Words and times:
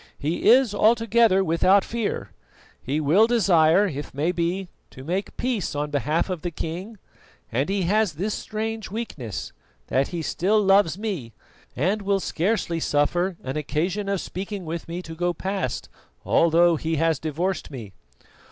He 0.17 0.49
is 0.49 0.73
altogether 0.73 1.43
without 1.43 1.85
fear; 1.85 2.31
he 2.81 2.99
will 2.99 3.27
desire, 3.27 3.85
if 3.85 4.15
may 4.15 4.31
be, 4.31 4.67
to 4.89 5.03
make 5.03 5.37
peace 5.37 5.75
on 5.75 5.91
behalf 5.91 6.27
of 6.27 6.41
the 6.41 6.49
king; 6.49 6.97
and 7.51 7.69
he 7.69 7.83
has 7.83 8.13
this 8.13 8.33
strange 8.33 8.89
weakness, 8.89 9.53
that 9.89 10.07
he 10.07 10.23
still 10.23 10.59
loves 10.59 10.97
me, 10.97 11.33
and 11.75 12.01
will 12.01 12.19
scarcely 12.19 12.79
suffer 12.79 13.37
an 13.43 13.57
occasion 13.57 14.09
of 14.09 14.19
speaking 14.21 14.65
with 14.65 14.87
me 14.87 15.03
to 15.03 15.13
go 15.13 15.35
past, 15.35 15.87
although 16.25 16.77
he 16.77 16.95
has 16.95 17.19
divorced 17.19 17.69
me." 17.69 17.93